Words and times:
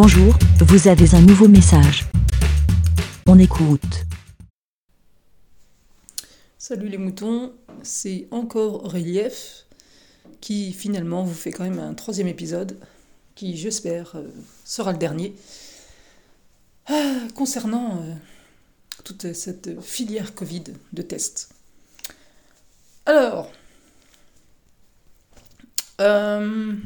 Bonjour, 0.00 0.32
vous 0.60 0.86
avez 0.86 1.12
un 1.16 1.20
nouveau 1.20 1.48
message. 1.48 2.04
On 3.26 3.36
écoute. 3.36 4.04
Salut 6.56 6.88
les 6.88 6.98
moutons, 6.98 7.52
c'est 7.82 8.28
encore 8.30 8.92
Relief 8.92 9.64
qui 10.40 10.72
finalement 10.72 11.24
vous 11.24 11.34
fait 11.34 11.50
quand 11.50 11.64
même 11.64 11.80
un 11.80 11.94
troisième 11.94 12.28
épisode 12.28 12.78
qui 13.34 13.56
j'espère 13.56 14.14
euh, 14.14 14.28
sera 14.64 14.92
le 14.92 14.98
dernier 14.98 15.34
ah, 16.86 17.16
concernant 17.34 17.96
euh, 17.96 18.14
toute 19.02 19.32
cette 19.32 19.80
filière 19.80 20.32
Covid 20.32 20.62
de 20.92 21.02
tests. 21.02 21.52
Alors, 23.04 23.50
euh, 26.00 26.76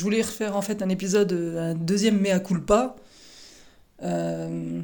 je 0.00 0.04
voulais 0.04 0.22
refaire 0.22 0.56
en 0.56 0.62
fait 0.62 0.80
un 0.80 0.88
épisode, 0.88 1.30
un 1.58 1.74
deuxième 1.74 2.18
mea 2.18 2.40
culpa, 2.40 2.96
euh, 4.02 4.80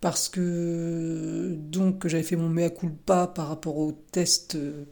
parce 0.00 0.28
que 0.28 1.54
donc 1.56 2.08
j'avais 2.08 2.24
fait 2.24 2.34
mon 2.34 2.48
mea 2.48 2.68
culpa 2.68 3.28
par 3.28 3.46
rapport 3.46 3.76
aux 3.76 3.92
tests 3.92 4.56
euh, 4.56 4.86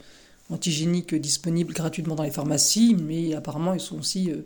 antigéniques 0.48 1.16
disponibles 1.16 1.74
gratuitement 1.74 2.14
dans 2.14 2.22
les 2.22 2.30
pharmacies, 2.30 2.94
mais 2.94 3.34
apparemment 3.34 3.74
ils 3.74 3.80
sont 3.80 3.98
aussi 3.98 4.30
euh, 4.30 4.42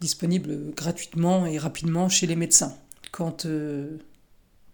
disponibles 0.00 0.74
gratuitement 0.76 1.46
et 1.46 1.56
rapidement 1.56 2.10
chez 2.10 2.26
les 2.26 2.36
médecins. 2.36 2.76
Quand, 3.12 3.46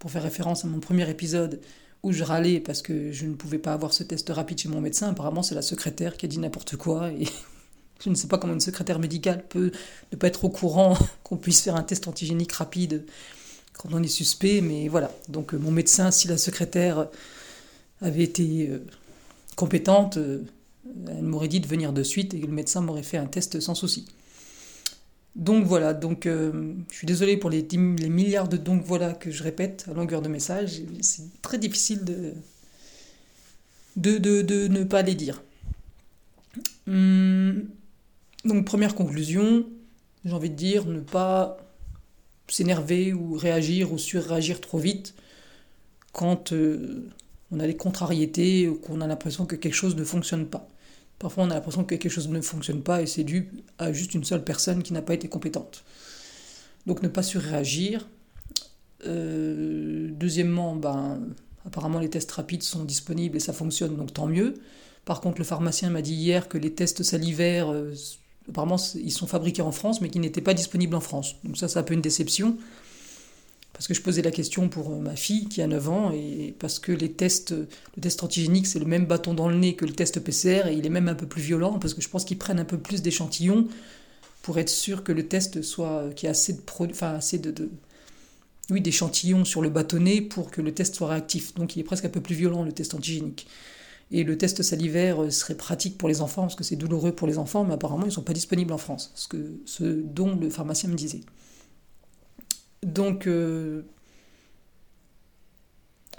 pour 0.00 0.10
faire 0.10 0.24
référence 0.24 0.64
à 0.64 0.68
mon 0.68 0.80
premier 0.80 1.08
épisode 1.08 1.60
où 2.02 2.10
je 2.10 2.24
râlais 2.24 2.58
parce 2.58 2.82
que 2.82 3.12
je 3.12 3.26
ne 3.26 3.34
pouvais 3.34 3.58
pas 3.58 3.74
avoir 3.74 3.92
ce 3.92 4.02
test 4.02 4.28
rapide 4.28 4.58
chez 4.58 4.68
mon 4.68 4.80
médecin, 4.80 5.10
apparemment 5.10 5.44
c'est 5.44 5.54
la 5.54 5.62
secrétaire 5.62 6.16
qui 6.16 6.26
a 6.26 6.28
dit 6.28 6.40
n'importe 6.40 6.76
quoi 6.76 7.12
et 7.12 7.28
je 8.04 8.10
ne 8.10 8.14
sais 8.14 8.28
pas 8.28 8.38
comment 8.38 8.52
une 8.52 8.60
secrétaire 8.60 8.98
médicale 8.98 9.44
peut 9.48 9.72
ne 10.12 10.16
pas 10.16 10.26
être 10.28 10.44
au 10.44 10.50
courant 10.50 10.96
qu'on 11.22 11.36
puisse 11.36 11.60
faire 11.60 11.76
un 11.76 11.82
test 11.82 12.08
antigénique 12.08 12.52
rapide 12.52 13.04
quand 13.76 13.90
on 13.92 14.02
est 14.02 14.08
suspect, 14.08 14.60
mais 14.60 14.88
voilà. 14.88 15.12
Donc 15.28 15.54
euh, 15.54 15.58
mon 15.58 15.70
médecin, 15.70 16.10
si 16.10 16.28
la 16.28 16.38
secrétaire 16.38 17.08
avait 18.00 18.22
été 18.22 18.68
euh, 18.68 18.84
compétente, 19.54 20.16
euh, 20.16 20.42
elle 21.08 21.24
m'aurait 21.24 21.48
dit 21.48 21.60
de 21.60 21.66
venir 21.66 21.92
de 21.92 22.02
suite 22.02 22.34
et 22.34 22.38
le 22.38 22.52
médecin 22.52 22.80
m'aurait 22.80 23.02
fait 23.02 23.18
un 23.18 23.26
test 23.26 23.60
sans 23.60 23.74
souci. 23.74 24.06
Donc 25.34 25.66
voilà, 25.66 25.92
donc 25.92 26.24
je 26.24 26.96
suis 26.96 27.06
désolé 27.06 27.36
pour 27.36 27.50
les, 27.50 27.66
milliards 27.76 28.48
de 28.48 28.56
donc 28.56 28.82
voilà 28.82 29.12
que 29.12 29.30
je 29.30 29.42
répète 29.42 29.84
à 29.90 29.92
longueur 29.92 30.22
de 30.22 30.28
message. 30.28 30.80
C'est 31.02 31.42
très 31.42 31.58
difficile 31.58 32.04
de, 32.04 32.32
de, 33.96 34.16
de, 34.16 34.40
de, 34.40 34.68
ne 34.68 34.82
pas 34.84 35.02
les 35.02 35.14
dire. 35.14 35.42
Hum, 36.88 37.68
donc 38.46 38.64
première 38.64 38.94
conclusion, 38.94 39.66
j'ai 40.24 40.32
envie 40.32 40.50
de 40.50 40.54
dire 40.54 40.86
ne 40.86 41.00
pas 41.00 41.58
s'énerver 42.48 43.12
ou 43.12 43.34
réagir 43.34 43.92
ou 43.92 43.98
surréagir 43.98 44.60
trop 44.60 44.78
vite 44.78 45.14
quand 46.12 46.52
euh, 46.52 47.08
on 47.50 47.60
a 47.60 47.66
des 47.66 47.76
contrariétés 47.76 48.68
ou 48.68 48.76
qu'on 48.76 49.00
a 49.00 49.06
l'impression 49.06 49.46
que 49.46 49.56
quelque 49.56 49.74
chose 49.74 49.96
ne 49.96 50.04
fonctionne 50.04 50.46
pas. 50.46 50.68
Parfois 51.18 51.44
on 51.44 51.50
a 51.50 51.54
l'impression 51.54 51.84
que 51.84 51.94
quelque 51.94 52.10
chose 52.10 52.28
ne 52.28 52.40
fonctionne 52.40 52.82
pas 52.82 53.02
et 53.02 53.06
c'est 53.06 53.24
dû 53.24 53.50
à 53.78 53.92
juste 53.92 54.14
une 54.14 54.24
seule 54.24 54.44
personne 54.44 54.82
qui 54.82 54.92
n'a 54.92 55.02
pas 55.02 55.14
été 55.14 55.28
compétente. 55.28 55.84
Donc 56.86 57.02
ne 57.02 57.08
pas 57.08 57.22
surréagir. 57.22 58.08
Euh, 59.06 60.08
deuxièmement, 60.12 60.76
ben, 60.76 61.20
apparemment 61.64 61.98
les 61.98 62.10
tests 62.10 62.30
rapides 62.32 62.62
sont 62.62 62.84
disponibles 62.84 63.36
et 63.36 63.40
ça 63.40 63.52
fonctionne, 63.52 63.96
donc 63.96 64.12
tant 64.12 64.26
mieux. 64.26 64.54
Par 65.04 65.20
contre, 65.20 65.38
le 65.38 65.44
pharmacien 65.44 65.90
m'a 65.90 66.02
dit 66.02 66.14
hier 66.14 66.48
que 66.48 66.58
les 66.58 66.74
tests 66.74 67.02
salivaires 67.02 67.70
euh, 67.72 67.94
Apparemment, 68.48 68.76
ils 68.94 69.12
sont 69.12 69.26
fabriqués 69.26 69.62
en 69.62 69.72
France, 69.72 70.00
mais 70.00 70.08
qui 70.08 70.18
n'étaient 70.18 70.40
pas 70.40 70.54
disponibles 70.54 70.94
en 70.94 71.00
France. 71.00 71.36
Donc 71.44 71.56
ça, 71.56 71.68
c'est 71.68 71.78
un 71.78 71.82
peu 71.82 71.94
une 71.94 72.00
déception. 72.00 72.56
Parce 73.72 73.88
que 73.88 73.94
je 73.94 74.00
posais 74.00 74.22
la 74.22 74.30
question 74.30 74.70
pour 74.70 74.90
euh, 74.90 75.00
ma 75.00 75.16
fille 75.16 75.48
qui 75.48 75.60
a 75.60 75.66
9 75.66 75.88
ans, 75.90 76.10
et 76.12 76.54
parce 76.58 76.78
que 76.78 76.92
les 76.92 77.12
tests, 77.12 77.50
le 77.50 78.00
test 78.00 78.22
antigénique, 78.22 78.66
c'est 78.66 78.78
le 78.78 78.86
même 78.86 79.04
bâton 79.04 79.34
dans 79.34 79.50
le 79.50 79.56
nez 79.56 79.74
que 79.74 79.84
le 79.84 79.92
test 79.92 80.18
PCR, 80.20 80.68
et 80.68 80.72
il 80.72 80.86
est 80.86 80.90
même 80.90 81.08
un 81.08 81.14
peu 81.14 81.26
plus 81.26 81.42
violent, 81.42 81.78
parce 81.78 81.92
que 81.92 82.00
je 82.00 82.08
pense 82.08 82.24
qu'ils 82.24 82.38
prennent 82.38 82.58
un 82.58 82.64
peu 82.64 82.78
plus 82.78 83.02
d'échantillons 83.02 83.68
pour 84.40 84.58
être 84.58 84.70
sûr 84.70 85.04
que 85.04 85.12
le 85.12 85.26
test 85.26 85.60
soit, 85.60 86.04
qu'il 86.14 86.26
y 86.26 86.28
ait 86.28 86.30
assez 86.30 86.54
de, 86.54 86.60
enfin, 86.90 87.14
assez 87.14 87.42
d'échantillons 88.70 89.44
sur 89.44 89.60
le 89.60 89.68
bâtonnet 89.68 90.20
pour 90.22 90.50
que 90.50 90.62
le 90.62 90.72
test 90.72 90.94
soit 90.94 91.08
réactif. 91.08 91.52
Donc 91.54 91.76
il 91.76 91.80
est 91.80 91.84
presque 91.84 92.04
un 92.04 92.10
peu 92.10 92.20
plus 92.20 92.34
violent, 92.34 92.62
le 92.62 92.72
test 92.72 92.94
antigénique. 92.94 93.46
Et 94.12 94.22
le 94.22 94.38
test 94.38 94.62
salivaire 94.62 95.22
euh, 95.22 95.30
serait 95.30 95.56
pratique 95.56 95.98
pour 95.98 96.08
les 96.08 96.20
enfants, 96.20 96.42
parce 96.42 96.54
que 96.54 96.64
c'est 96.64 96.76
douloureux 96.76 97.12
pour 97.12 97.26
les 97.26 97.38
enfants, 97.38 97.64
mais 97.64 97.74
apparemment 97.74 98.04
ils 98.04 98.08
ne 98.08 98.12
sont 98.12 98.22
pas 98.22 98.32
disponibles 98.32 98.72
en 98.72 98.78
France, 98.78 99.12
ce, 99.14 99.26
que, 99.28 100.02
dont 100.02 100.36
le 100.36 100.48
pharmacien 100.48 100.88
me 100.88 100.94
disait. 100.94 101.22
Donc, 102.82 103.26
euh, 103.26 103.82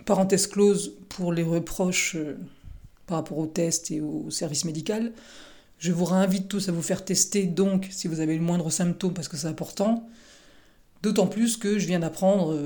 parenthèse 0.05 0.47
close 0.47 0.97
pour 1.07 1.31
les 1.31 1.43
reproches 1.43 2.15
euh, 2.15 2.37
par 3.05 3.19
rapport 3.19 3.37
au 3.37 3.47
test 3.47 3.89
et 3.91 4.01
au 4.01 4.29
service 4.31 4.65
médical. 4.65 5.13
Je 5.79 5.93
vous 5.93 6.05
réinvite 6.05 6.49
tous 6.49 6.67
à 6.67 6.73
vous 6.73 6.81
faire 6.81 7.05
tester, 7.05 7.45
donc, 7.45 7.87
si 7.91 8.09
vous 8.09 8.19
avez 8.19 8.35
le 8.35 8.43
moindre 8.43 8.69
symptôme, 8.69 9.13
parce 9.13 9.29
que 9.29 9.37
c'est 9.37 9.47
important. 9.47 10.09
D'autant 11.03 11.27
plus 11.27 11.55
que 11.55 11.77
je 11.77 11.85
viens 11.85 11.99
d'apprendre, 11.99 12.57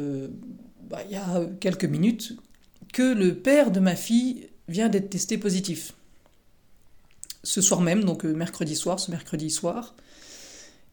bah, 0.90 1.00
il 1.06 1.12
y 1.12 1.18
a 1.18 1.46
quelques 1.60 1.84
minutes, 1.84 2.38
que 2.94 3.14
le 3.14 3.36
père 3.36 3.72
de 3.72 3.82
ma 3.82 3.98
fille 3.98 4.48
vient 4.72 4.90
d'être 4.90 5.10
testé 5.10 5.38
positif. 5.38 5.94
Ce 7.44 7.62
soir 7.62 7.82
même, 7.82 8.04
donc 8.04 8.26
euh, 8.26 8.34
mercredi 8.34 8.76
soir, 8.76 9.00
ce 9.00 9.12
mercredi 9.12 9.50
soir. 9.50 9.96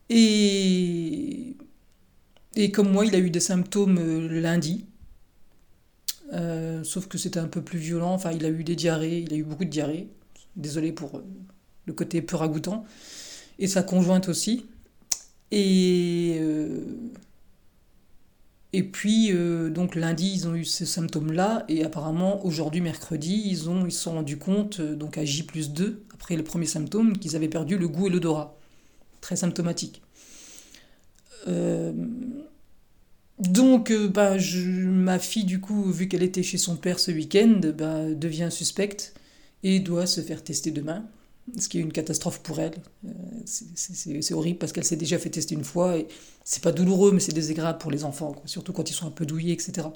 Et, 0.09 1.57
et 2.57 2.71
comme 2.73 2.91
moi, 2.91 3.07
il 3.07 3.15
a 3.15 3.19
eu 3.19 3.31
des 3.31 3.41
symptômes 3.41 3.99
euh, 3.99 4.41
lundi. 4.41 4.87
Euh, 6.33 6.85
sauf 6.85 7.07
que 7.09 7.19
c'était 7.19 7.41
un 7.41 7.49
peu 7.49 7.63
plus 7.63 7.79
violent. 7.79 8.13
Enfin, 8.13 8.33
il 8.33 8.45
a 8.45 8.49
eu 8.49 8.65
des 8.65 8.77
diarrhées, 8.77 9.21
il 9.21 9.33
a 9.33 9.37
eu 9.37 9.45
beaucoup 9.45 9.65
de 9.65 9.71
diarrhées. 9.71 10.09
Désolé 10.57 10.93
pour 10.93 11.23
le 11.87 11.93
côté 11.93 12.21
peu 12.23 12.37
ragoûtant. 12.37 12.85
Et 13.59 13.67
sa 13.67 13.83
conjointe 13.83 14.29
aussi. 14.29 14.67
Et 15.51 16.41
et 18.73 18.83
puis, 18.83 19.33
euh, 19.33 19.71
donc 19.71 19.95
lundi, 19.95 20.31
ils 20.31 20.47
ont 20.47 20.55
eu 20.55 20.65
ces 20.65 20.85
symptômes-là, 20.85 21.65
et 21.69 21.85
apparemment, 21.85 22.45
aujourd'hui, 22.45 22.83
mercredi, 22.83 23.43
ils, 23.47 23.71
ont, 23.71 23.87
ils 23.87 23.93
se 23.93 24.03
sont 24.03 24.13
rendus 24.13 24.37
compte, 24.37 24.81
euh, 24.81 24.95
donc 24.95 25.17
à 25.17 25.25
J 25.25 25.45
plus 25.45 25.71
2, 25.71 26.05
après 26.13 26.37
le 26.37 26.45
premier 26.45 26.67
symptôme, 26.67 27.17
qu'ils 27.17 27.35
avaient 27.35 27.49
perdu 27.49 27.79
le 27.79 27.89
goût 27.89 28.09
et 28.09 28.11
l'odorat. 28.11 28.59
Très 29.23 29.37
symptomatique. 29.37 30.03
Euh, 31.47 31.93
donc, 33.39 33.93
bah, 33.93 34.37
ma 34.37 35.19
fille, 35.19 35.45
du 35.45 35.61
coup, 35.61 35.91
vu 35.91 36.09
qu'elle 36.09 36.23
était 36.23 36.43
chez 36.43 36.59
son 36.59 36.77
père 36.77 36.99
ce 36.99 37.11
week-end, 37.11 37.61
bah, 37.77 38.13
devient 38.13 38.49
suspecte 38.51 39.15
et 39.63 39.81
doit 39.81 40.07
se 40.07 40.21
faire 40.21 40.45
tester 40.45 40.73
demain 40.73 41.09
ce 41.57 41.69
qui 41.69 41.79
est 41.79 41.83
une 41.83 41.93
catastrophe 41.93 42.41
pour 42.41 42.61
elle. 42.61 42.75
Euh, 43.07 43.11
c'est 43.45 44.35
horrible 44.35 44.59
parce 44.59 44.73
qu'elle 44.73 44.85
s'est 44.85 44.97
déjà 44.97 45.19
fait 45.19 45.31
tester 45.31 45.55
une 45.55 45.65
fois 45.65 45.97
et 45.97 46.07
c'est 46.45 46.63
pas 46.63 46.73
douloureux, 46.73 47.13
mais 47.13 47.21
c'est 47.21 47.33
désagréable 47.33 47.79
pour 47.79 47.91
les 47.91 48.05
enfants, 48.05 48.37
surtout 48.45 48.73
quand 48.73 48.91
ils 48.91 48.95
sont 48.95 49.07
un 49.07 49.13
peu 49.13 49.27
douillés, 49.27 49.53
etc. 49.53 49.89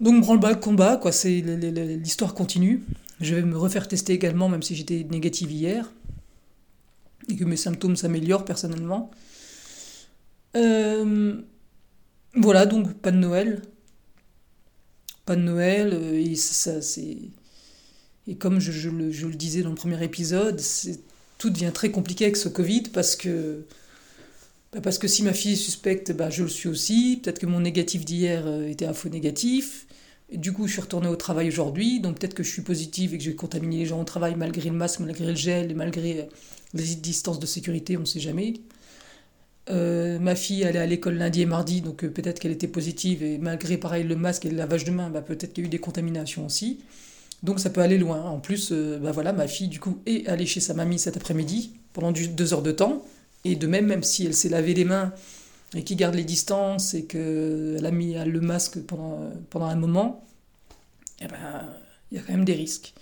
Donc 0.00 0.20
branle-bas 0.22 0.56
combat, 0.56 0.96
quoi. 0.96 1.10
L'histoire 1.24 2.34
continue. 2.34 2.84
Je 3.20 3.34
vais 3.34 3.42
me 3.42 3.56
refaire 3.56 3.88
tester 3.88 4.12
également, 4.12 4.48
même 4.48 4.62
si 4.62 4.74
j'étais 4.74 5.06
négative 5.10 5.50
hier 5.50 5.90
et 7.28 7.36
que 7.36 7.44
mes 7.44 7.56
symptômes 7.56 7.96
s'améliorent 7.96 8.44
personnellement. 8.44 9.10
Euh, 10.56 11.40
voilà, 12.34 12.66
donc 12.66 12.94
pas 12.94 13.10
de 13.10 13.16
Noël. 13.16 13.62
Pas 15.24 15.36
de 15.36 15.42
Noël, 15.42 15.90
euh, 15.92 16.14
et 16.14 16.36
ça, 16.36 16.80
c'est 16.80 17.18
et 18.28 18.34
comme 18.34 18.60
je, 18.60 18.88
le, 18.88 19.34
disais 19.34 19.62
dans 19.62 19.70
le 19.70 19.76
premier 19.76 20.02
épisode, 20.02 20.60
tout 21.38 21.50
devient 21.50 21.70
très 21.72 21.90
compliqué 21.90 22.24
avec 22.24 22.36
ce 22.36 22.48
Covid 22.48 22.82
parce 22.92 23.14
que, 23.14 23.64
bah, 24.72 24.80
parce 24.82 24.98
que 24.98 25.06
si 25.06 25.22
ma 25.22 25.32
fille 25.32 25.52
est 25.52 25.56
suspecte, 25.56 26.12
bah, 26.12 26.30
je 26.30 26.42
le 26.42 26.48
suis 26.48 26.68
aussi. 26.68 27.20
Peut-être 27.22 27.38
que 27.38 27.46
mon 27.46 27.60
négatif 27.60 28.04
d'hier 28.04 28.44
euh, 28.46 28.68
était 28.68 28.86
un 28.86 28.94
faux 28.94 29.08
négatif. 29.08 29.86
Du 30.32 30.52
coup, 30.52 30.66
je 30.66 30.72
suis 30.72 30.80
retournée 30.80 31.06
au 31.06 31.14
travail 31.14 31.46
aujourd'hui, 31.46 32.00
donc 32.00 32.18
peut-être 32.18 32.34
que 32.34 32.42
je 32.42 32.50
suis 32.50 32.62
positive 32.62 33.14
et 33.14 33.18
que 33.18 33.22
je 33.22 33.30
vais 33.30 33.36
contaminer 33.36 33.78
les 33.78 33.86
gens 33.86 34.00
au 34.00 34.04
travail 34.04 34.34
malgré 34.34 34.70
le 34.70 34.74
masque, 34.74 34.98
malgré 34.98 35.24
le 35.24 35.36
gel 35.36 35.70
et 35.70 35.74
malgré 35.74 36.20
euh, 36.20 36.24
les 36.74 36.96
distances 36.96 37.38
de 37.38 37.46
sécurité, 37.46 37.96
on 37.96 38.00
ne 38.00 38.06
sait 38.06 38.18
jamais. 38.18 38.54
Euh, 39.68 40.18
ma 40.18 40.34
fille 40.34 40.64
allait 40.64 40.80
à 40.80 40.86
l'école 40.86 41.14
lundi 41.14 41.42
et 41.42 41.46
mardi, 41.46 41.80
donc 41.80 42.04
peut-être 42.06 42.40
qu'elle 42.40 42.52
était 42.52 42.68
positive 42.68 43.22
et 43.22 43.38
malgré 43.38 43.76
pareil 43.78 44.04
le 44.04 44.14
masque 44.16 44.46
et 44.46 44.50
le 44.50 44.56
lavage 44.56 44.84
de 44.84 44.90
mains, 44.90 45.10
bah, 45.10 45.22
peut-être 45.22 45.52
qu'il 45.52 45.64
y 45.64 45.66
a 45.66 45.68
eu 45.68 45.70
des 45.70 45.78
contaminations 45.78 46.46
aussi. 46.46 46.80
Donc 47.42 47.60
ça 47.60 47.70
peut 47.70 47.80
aller 47.80 47.98
loin. 47.98 48.22
En 48.22 48.40
plus, 48.40 48.70
euh, 48.72 48.98
bah 48.98 49.12
voilà, 49.12 49.32
ma 49.32 49.46
fille, 49.46 49.68
du 49.68 49.80
coup, 49.80 50.00
est 50.06 50.26
allée 50.26 50.46
chez 50.46 50.60
sa 50.60 50.74
mamie 50.74 50.98
cet 50.98 51.16
après-midi 51.16 51.74
pendant 51.92 52.12
deux 52.12 52.54
heures 52.54 52.62
de 52.62 52.72
temps. 52.72 53.04
Et 53.44 53.56
de 53.56 53.66
même, 53.66 53.86
même 53.86 54.02
si 54.02 54.26
elle 54.26 54.34
s'est 54.34 54.48
lavé 54.48 54.74
les 54.74 54.84
mains 54.84 55.12
et 55.74 55.84
qu'il 55.84 55.96
garde 55.96 56.14
les 56.14 56.24
distances 56.24 56.94
et 56.94 57.04
qu'elle 57.04 57.84
a 57.84 57.90
mis 57.90 58.14
le 58.14 58.40
masque 58.40 58.80
pendant, 58.80 59.30
pendant 59.50 59.66
un 59.66 59.76
moment, 59.76 60.24
eh 61.20 61.26
ben, 61.26 61.68
il 62.10 62.18
y 62.18 62.20
a 62.20 62.24
quand 62.24 62.32
même 62.32 62.44
des 62.44 62.54
risques. 62.54 62.94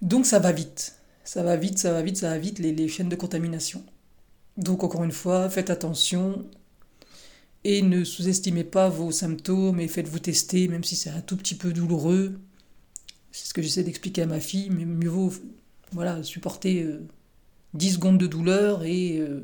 Donc 0.00 0.26
ça 0.26 0.38
va 0.38 0.52
vite. 0.52 0.96
Ça 1.24 1.42
va 1.42 1.56
vite, 1.56 1.78
ça 1.78 1.92
va 1.92 2.02
vite, 2.02 2.16
ça 2.16 2.30
va 2.30 2.38
vite, 2.38 2.58
les, 2.58 2.72
les 2.72 2.88
chaînes 2.88 3.08
de 3.08 3.16
contamination. 3.16 3.84
Donc 4.56 4.82
encore 4.82 5.04
une 5.04 5.12
fois, 5.12 5.48
faites 5.48 5.70
attention 5.70 6.44
et 7.64 7.82
ne 7.82 8.04
sous-estimez 8.04 8.64
pas 8.64 8.88
vos 8.88 9.12
symptômes 9.12 9.80
et 9.80 9.88
faites-vous 9.88 10.18
tester, 10.18 10.68
même 10.68 10.84
si 10.84 10.96
c'est 10.96 11.10
un 11.10 11.20
tout 11.20 11.36
petit 11.36 11.54
peu 11.54 11.72
douloureux. 11.72 12.38
C'est 13.32 13.48
ce 13.48 13.54
que 13.54 13.62
j'essaie 13.62 13.82
d'expliquer 13.82 14.22
à 14.22 14.26
ma 14.26 14.40
fille, 14.40 14.70
mais 14.70 14.84
mieux 14.84 15.08
vaut 15.08 15.32
voilà, 15.92 16.22
supporter 16.22 16.86
10 17.74 17.88
euh, 17.88 17.94
secondes 17.94 18.18
de 18.18 18.26
douleur 18.26 18.84
et, 18.84 19.18
euh, 19.18 19.40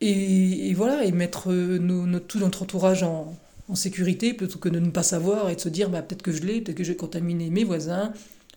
et, 0.00 0.72
voilà, 0.74 1.04
et 1.04 1.12
mettre 1.12 1.52
nos, 1.52 2.20
tout 2.20 2.38
notre 2.38 2.62
entourage 2.62 3.02
en, 3.02 3.34
sécurité 3.74 4.32
plutôt 4.32 4.58
que 4.58 4.70
de 4.70 4.78
ne 4.78 4.88
pas 4.88 5.02
savoir 5.02 5.50
et 5.50 5.54
de 5.54 5.60
se 5.60 5.68
dire 5.68 5.90
bah, 5.90 6.00
peut-être 6.00 6.22
que 6.22 6.32
je 6.32 6.40
l'ai, 6.42 6.62
peut-être 6.62 6.78
que 6.78 6.84
j'ai 6.84 6.96
contaminé 6.96 7.50
mes 7.50 7.64
voisins, 7.64 8.14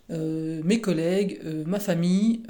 euh, 0.09 0.61
mes 0.63 0.79
collègues, 0.79 1.41
ma 1.65 1.81
famille. 1.81 2.43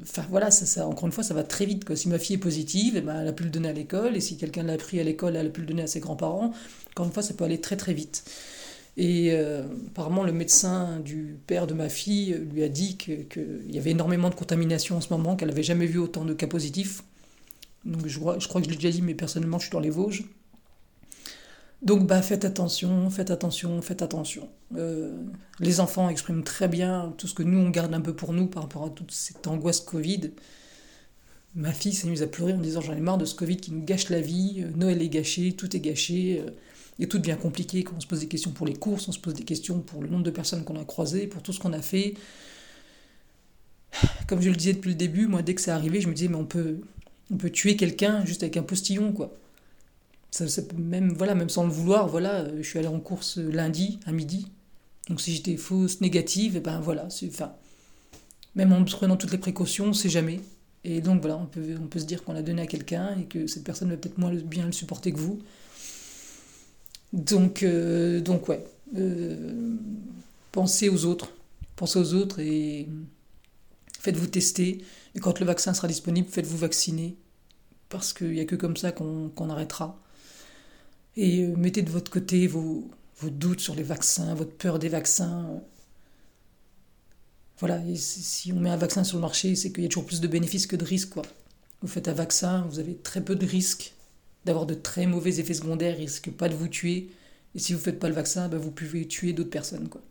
Enfin 0.00 0.24
voilà, 0.30 0.50
encore 0.84 1.06
une 1.06 1.12
fois, 1.12 1.24
ça 1.24 1.34
va 1.34 1.42
très 1.42 1.66
vite. 1.66 1.92
Si 1.96 2.08
ma 2.08 2.20
fille 2.20 2.36
est 2.36 2.38
positive, 2.38 2.94
eh 2.96 3.00
ben, 3.00 3.20
elle 3.20 3.28
a 3.28 3.32
pu 3.32 3.42
le 3.42 3.50
donner 3.50 3.68
à 3.68 3.72
l'école, 3.72 4.16
et 4.16 4.20
si 4.20 4.36
quelqu'un 4.36 4.62
l'a 4.62 4.76
pris 4.76 5.00
à 5.00 5.02
l'école, 5.02 5.34
elle 5.34 5.48
a 5.48 5.50
pu 5.50 5.62
le 5.62 5.66
donner 5.66 5.82
à 5.82 5.86
ses 5.88 5.98
grands-parents. 5.98 6.52
Encore 6.90 7.06
une 7.06 7.12
fois, 7.12 7.24
ça 7.24 7.34
peut 7.34 7.44
aller 7.44 7.60
très 7.60 7.76
très 7.76 7.94
vite. 7.94 8.22
Et 8.98 9.28
euh, 9.30 9.62
apparemment, 9.86 10.24
le 10.24 10.32
médecin 10.32 10.98
du 10.98 11.38
père 11.46 11.68
de 11.68 11.72
ma 11.72 11.88
fille 11.88 12.36
lui 12.52 12.64
a 12.64 12.68
dit 12.68 12.96
qu'il 12.96 13.28
y 13.70 13.78
avait 13.78 13.92
énormément 13.92 14.28
de 14.28 14.34
contamination 14.34 14.96
en 14.96 15.00
ce 15.00 15.12
moment, 15.12 15.36
qu'elle 15.36 15.50
n'avait 15.50 15.62
jamais 15.62 15.86
vu 15.86 16.00
autant 16.00 16.24
de 16.24 16.34
cas 16.34 16.48
positifs. 16.48 17.04
Donc 17.84 18.08
je, 18.08 18.18
crois 18.18 18.36
que 18.36 18.64
je 18.64 18.70
l'ai 18.70 18.76
déjà 18.76 18.90
dit, 18.90 19.00
mais 19.00 19.14
personnellement, 19.14 19.60
je 19.60 19.66
suis 19.66 19.72
dans 19.72 19.78
les 19.78 19.88
Vosges. 19.88 20.24
Donc 21.80 22.08
bah, 22.08 22.22
faites 22.22 22.44
attention, 22.44 23.08
faites 23.08 23.30
attention, 23.30 23.80
faites 23.82 24.02
attention. 24.02 24.48
Euh, 24.76 25.16
les 25.60 25.78
enfants 25.78 26.08
expriment 26.08 26.42
très 26.42 26.66
bien 26.66 27.14
tout 27.18 27.28
ce 27.28 27.34
que 27.34 27.44
nous, 27.44 27.60
on 27.60 27.70
garde 27.70 27.94
un 27.94 28.00
peu 28.00 28.16
pour 28.16 28.32
nous 28.32 28.48
par 28.48 28.64
rapport 28.64 28.84
à 28.84 28.90
toute 28.90 29.12
cette 29.12 29.46
angoisse 29.46 29.80
Covid. 29.80 30.32
Ma 31.54 31.72
fille 31.72 31.94
s'est 31.94 32.08
mise 32.08 32.24
à 32.24 32.26
pleurer 32.26 32.52
en 32.52 32.58
disant 32.58 32.80
j'en 32.80 32.94
ai 32.94 33.00
marre 33.00 33.18
de 33.18 33.24
ce 33.24 33.36
Covid 33.36 33.58
qui 33.58 33.70
nous 33.70 33.84
gâche 33.84 34.08
la 34.10 34.20
vie, 34.20 34.64
Noël 34.74 35.00
est 35.00 35.08
gâché, 35.08 35.52
tout 35.52 35.76
est 35.76 35.80
gâché. 35.80 36.42
Et 36.98 37.06
tout 37.06 37.18
devient 37.18 37.36
compliqué 37.40 37.84
quand 37.84 37.94
on 37.96 38.00
se 38.00 38.06
pose 38.06 38.20
des 38.20 38.28
questions 38.28 38.50
pour 38.50 38.66
les 38.66 38.74
courses, 38.74 39.08
on 39.08 39.12
se 39.12 39.20
pose 39.20 39.34
des 39.34 39.44
questions 39.44 39.80
pour 39.80 40.02
le 40.02 40.08
nombre 40.08 40.24
de 40.24 40.30
personnes 40.30 40.64
qu'on 40.64 40.80
a 40.80 40.84
croisées, 40.84 41.26
pour 41.26 41.42
tout 41.42 41.52
ce 41.52 41.60
qu'on 41.60 41.72
a 41.72 41.82
fait. 41.82 42.14
Comme 44.26 44.40
je 44.40 44.50
le 44.50 44.56
disais 44.56 44.72
depuis 44.72 44.90
le 44.90 44.96
début, 44.96 45.26
moi, 45.26 45.42
dès 45.42 45.54
que 45.54 45.60
c'est 45.60 45.70
arrivé, 45.70 46.00
je 46.00 46.08
me 46.08 46.14
disais, 46.14 46.28
mais 46.28 46.36
on 46.36 46.44
peut, 46.44 46.80
on 47.30 47.36
peut 47.36 47.50
tuer 47.50 47.76
quelqu'un 47.76 48.24
juste 48.24 48.42
avec 48.42 48.56
un 48.56 48.62
postillon, 48.62 49.12
quoi. 49.12 49.32
Ça, 50.30 50.44
même, 50.76 51.14
voilà, 51.14 51.34
même 51.34 51.48
sans 51.48 51.64
le 51.64 51.70
vouloir, 51.70 52.06
voilà, 52.06 52.46
je 52.56 52.62
suis 52.62 52.78
allé 52.78 52.88
en 52.88 53.00
course 53.00 53.38
lundi 53.38 53.98
à 54.04 54.12
midi. 54.12 54.48
Donc 55.08 55.20
si 55.22 55.34
j'étais 55.34 55.56
fausse, 55.56 56.02
négative, 56.02 56.54
et 56.54 56.58
eh 56.58 56.60
ben 56.60 56.80
voilà, 56.80 57.06
enfin, 57.06 57.52
même 58.54 58.72
en 58.72 58.84
prenant 58.84 59.16
toutes 59.16 59.32
les 59.32 59.38
précautions, 59.38 59.94
c'est 59.94 60.10
jamais. 60.10 60.40
Et 60.84 61.00
donc 61.00 61.22
voilà, 61.22 61.38
on 61.38 61.46
peut, 61.46 61.76
on 61.82 61.86
peut 61.86 61.98
se 61.98 62.04
dire 62.04 62.22
qu'on 62.24 62.34
l'a 62.34 62.42
donné 62.42 62.62
à 62.62 62.66
quelqu'un 62.66 63.16
et 63.18 63.24
que 63.24 63.46
cette 63.46 63.64
personne 63.64 63.88
va 63.88 63.96
peut-être 63.96 64.18
moins 64.18 64.34
bien 64.34 64.66
le 64.66 64.72
supporter 64.72 65.12
que 65.12 65.18
vous. 65.18 65.38
Donc, 67.12 67.62
euh, 67.62 68.20
donc 68.20 68.48
ouais, 68.48 68.64
euh, 68.96 69.76
pensez 70.52 70.88
aux 70.88 71.04
autres, 71.04 71.32
pensez 71.76 71.98
aux 71.98 72.14
autres 72.14 72.40
et 72.40 72.88
faites-vous 74.00 74.26
tester. 74.26 74.84
Et 75.14 75.20
quand 75.20 75.40
le 75.40 75.46
vaccin 75.46 75.72
sera 75.74 75.88
disponible, 75.88 76.28
faites-vous 76.28 76.58
vacciner, 76.58 77.16
parce 77.88 78.12
qu'il 78.12 78.32
n'y 78.32 78.40
a 78.40 78.44
que 78.44 78.56
comme 78.56 78.76
ça 78.76 78.92
qu'on 78.92 79.50
arrêtera. 79.50 79.98
Et 81.16 81.42
euh, 81.42 81.56
mettez 81.56 81.82
de 81.82 81.90
votre 81.90 82.10
côté 82.10 82.46
vos, 82.46 82.90
doutes 83.22 83.60
sur 83.60 83.74
les 83.74 83.82
vaccins, 83.82 84.34
votre 84.34 84.52
peur 84.52 84.78
des 84.78 84.88
vaccins. 84.88 85.60
Voilà, 87.58 87.80
si 87.96 88.52
on 88.52 88.60
met 88.60 88.70
un 88.70 88.76
vaccin 88.76 89.02
sur 89.02 89.16
le 89.16 89.22
marché, 89.22 89.56
c'est 89.56 89.72
qu'il 89.72 89.82
y 89.82 89.86
a 89.86 89.88
toujours 89.88 90.06
plus 90.06 90.20
de 90.20 90.28
bénéfices 90.28 90.68
que 90.68 90.76
de 90.76 90.84
risques. 90.84 91.14
Vous 91.82 91.88
faites 91.88 92.06
un 92.06 92.12
vaccin, 92.12 92.66
vous 92.70 92.78
avez 92.78 92.96
très 92.96 93.20
peu 93.20 93.34
de 93.34 93.46
risques 93.46 93.94
d'avoir 94.48 94.66
de 94.66 94.74
très 94.74 95.06
mauvais 95.06 95.38
effets 95.40 95.54
secondaires, 95.54 95.94
il 95.98 96.02
risque 96.02 96.30
pas 96.30 96.48
de 96.48 96.54
vous 96.54 96.68
tuer. 96.68 97.10
Et 97.54 97.58
si 97.58 97.72
vous 97.72 97.78
faites 97.78 97.98
pas 97.98 98.08
le 98.08 98.14
vaccin, 98.14 98.48
bah, 98.48 98.58
vous 98.58 98.70
pouvez 98.70 99.06
tuer 99.06 99.32
d'autres 99.32 99.50
personnes. 99.50 99.88
Quoi. 99.88 100.02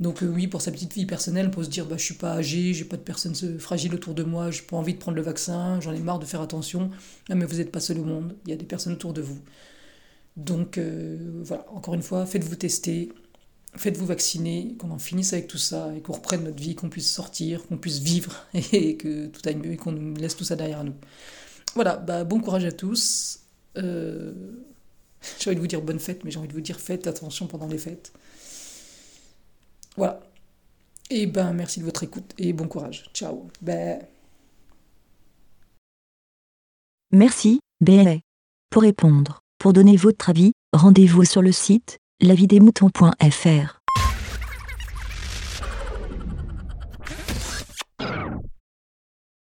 Donc 0.00 0.22
euh, 0.22 0.26
oui, 0.26 0.46
pour 0.46 0.62
sa 0.62 0.70
petite 0.70 0.94
vie 0.94 1.06
personnelle, 1.06 1.50
pour 1.50 1.64
se 1.64 1.68
dire 1.68 1.86
bah, 1.86 1.96
je 1.96 2.04
suis 2.04 2.14
pas 2.14 2.32
âgé, 2.32 2.72
j'ai 2.72 2.84
pas 2.84 2.96
de 2.96 3.02
personnes 3.02 3.34
fragiles 3.58 3.94
autour 3.94 4.14
de 4.14 4.22
moi, 4.22 4.50
j'ai 4.50 4.62
pas 4.62 4.76
envie 4.76 4.94
de 4.94 4.98
prendre 4.98 5.16
le 5.16 5.22
vaccin, 5.22 5.80
j'en 5.80 5.92
ai 5.92 5.98
marre 5.98 6.18
de 6.18 6.24
faire 6.24 6.40
attention. 6.40 6.90
Non 7.28 7.36
mais 7.36 7.44
vous 7.44 7.56
n'êtes 7.56 7.72
pas 7.72 7.80
seul 7.80 7.98
au 7.98 8.04
monde, 8.04 8.34
il 8.46 8.50
y 8.50 8.52
a 8.52 8.56
des 8.56 8.64
personnes 8.64 8.92
autour 8.92 9.12
de 9.12 9.22
vous. 9.22 9.38
Donc 10.36 10.78
euh, 10.78 11.18
voilà, 11.42 11.66
encore 11.72 11.94
une 11.94 12.02
fois, 12.02 12.26
faites-vous 12.26 12.54
tester, 12.56 13.12
faites-vous 13.74 14.06
vacciner, 14.06 14.76
qu'on 14.78 14.90
en 14.92 14.98
finisse 14.98 15.32
avec 15.32 15.48
tout 15.48 15.58
ça 15.58 15.92
et 15.96 16.00
qu'on 16.00 16.12
reprenne 16.12 16.44
notre 16.44 16.62
vie, 16.62 16.76
qu'on 16.76 16.88
puisse 16.88 17.10
sortir, 17.10 17.66
qu'on 17.66 17.76
puisse 17.76 17.98
vivre 17.98 18.46
et 18.72 18.96
que 18.96 19.26
tout 19.26 19.42
aille 19.46 19.56
mieux 19.56 19.72
et 19.72 19.76
qu'on 19.76 20.14
laisse 20.14 20.36
tout 20.36 20.44
ça 20.44 20.54
derrière 20.54 20.84
nous. 20.84 20.94
Voilà, 21.74 21.96
bah, 21.96 22.24
bon 22.24 22.40
courage 22.40 22.64
à 22.64 22.72
tous. 22.72 23.40
Euh, 23.78 24.32
j'ai 25.38 25.50
envie 25.50 25.56
de 25.56 25.60
vous 25.60 25.66
dire 25.66 25.82
bonne 25.82 25.98
fête, 25.98 26.24
mais 26.24 26.30
j'ai 26.30 26.38
envie 26.38 26.48
de 26.48 26.52
vous 26.52 26.60
dire 26.60 26.78
faites 26.78 27.06
attention 27.06 27.46
pendant 27.46 27.66
les 27.66 27.78
fêtes. 27.78 28.12
Voilà. 29.96 30.20
Et 31.10 31.26
ben 31.26 31.52
merci 31.52 31.80
de 31.80 31.84
votre 31.84 32.02
écoute 32.02 32.34
et 32.38 32.52
bon 32.52 32.68
courage. 32.68 33.10
Ciao. 33.14 33.48
Merci, 37.10 37.60
BLA. 37.80 38.18
Pour 38.70 38.82
répondre, 38.82 39.40
pour 39.58 39.72
donner 39.72 39.96
votre 39.96 40.28
avis, 40.28 40.52
rendez-vous 40.72 41.24
sur 41.24 41.40
le 41.40 41.52
site 41.52 41.98
lavidemouton.fr. 42.20 43.77